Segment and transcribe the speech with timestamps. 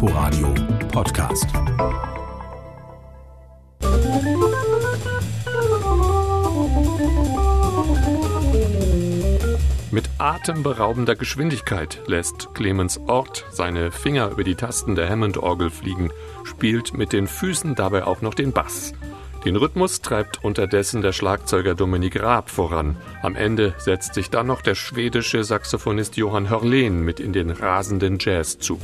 [0.00, 0.54] Inforadio
[0.92, 1.48] Podcast.
[9.90, 16.12] Mit atemberaubender Geschwindigkeit lässt Clemens Ort seine Finger über die Tasten der Hammond-Orgel fliegen,
[16.44, 18.92] spielt mit den Füßen dabei auch noch den Bass.
[19.44, 22.96] Den Rhythmus treibt unterdessen der Schlagzeuger Dominik Raab voran.
[23.22, 28.18] Am Ende setzt sich dann noch der schwedische Saxophonist Johann Hörlen mit in den rasenden
[28.18, 28.80] Jazzzug.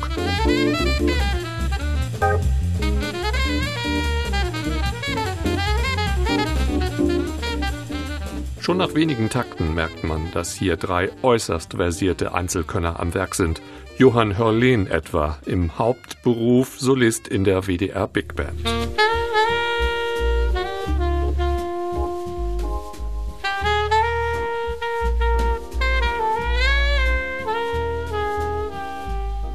[8.64, 13.60] Schon nach wenigen Takten merkt man, dass hier drei äußerst versierte Einzelkönner am Werk sind.
[13.98, 18.73] Johann Hörlen etwa, im Hauptberuf Solist in der WDR Big Band.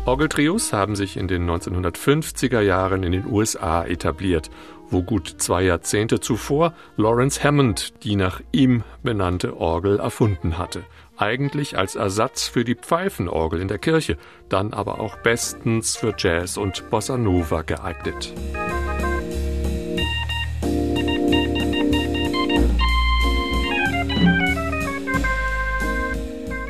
[0.10, 4.50] Orgeltrios haben sich in den 1950er Jahren in den USA etabliert,
[4.90, 10.82] wo gut zwei Jahrzehnte zuvor Lawrence Hammond die nach ihm benannte Orgel erfunden hatte.
[11.16, 14.18] Eigentlich als Ersatz für die Pfeifenorgel in der Kirche,
[14.50, 18.34] dann aber auch bestens für Jazz und Bossa Nova geeignet.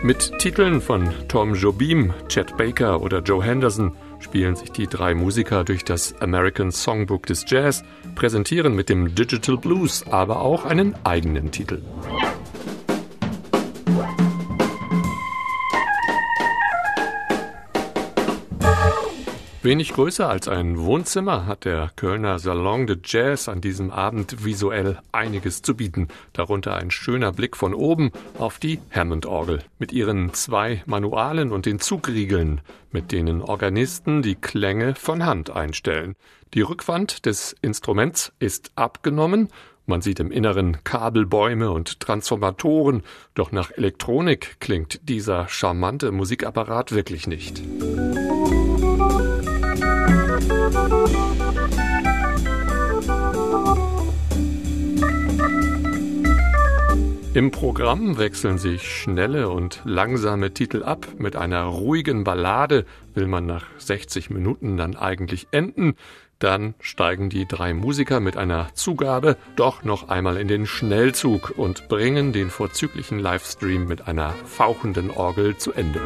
[0.01, 5.65] Mit Titeln von Tom Jobim, Chet Baker oder Joe Henderson spielen sich die drei Musiker
[5.65, 7.83] durch das American Songbook des Jazz,
[8.15, 11.81] präsentieren mit dem Digital Blues aber auch einen eigenen Titel.
[19.61, 24.99] Wenig größer als ein Wohnzimmer hat der Kölner Salon de Jazz an diesem Abend visuell
[25.11, 26.07] einiges zu bieten.
[26.31, 31.79] Darunter ein schöner Blick von oben auf die Hammond-Orgel mit ihren zwei Manualen und den
[31.79, 36.15] Zugriegeln, mit denen Organisten die Klänge von Hand einstellen.
[36.53, 39.49] Die Rückwand des Instruments ist abgenommen
[39.89, 43.01] man sieht im Inneren Kabelbäume und Transformatoren,
[43.33, 47.63] doch nach Elektronik klingt dieser charmante Musikapparat wirklich nicht.
[57.39, 61.07] Im Programm wechseln sich schnelle und langsame Titel ab.
[61.19, 65.93] Mit einer ruhigen Ballade will man nach 60 Minuten dann eigentlich enden.
[66.39, 71.87] Dann steigen die drei Musiker mit einer Zugabe doch noch einmal in den Schnellzug und
[71.87, 76.01] bringen den vorzüglichen Livestream mit einer fauchenden Orgel zu Ende.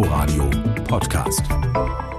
[0.00, 0.48] Inforadio
[0.88, 2.09] Podcast.